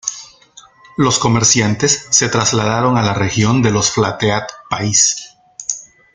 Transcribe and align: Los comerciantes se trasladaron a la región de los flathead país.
Los 0.97 1.19
comerciantes 1.19 2.07
se 2.09 2.27
trasladaron 2.27 2.97
a 2.97 3.03
la 3.03 3.13
región 3.13 3.61
de 3.61 3.69
los 3.69 3.91
flathead 3.91 4.47
país. 4.67 5.35